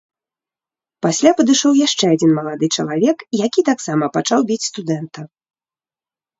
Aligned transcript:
Пасля 1.05 1.31
падышоў 1.41 1.75
яшчэ 1.87 2.05
адзін 2.15 2.31
малады 2.39 2.71
чалавек, 2.79 3.17
які 3.45 3.61
таксама 3.71 4.05
пачаў 4.19 4.39
біць 4.51 4.61
студэнта. 4.73 5.21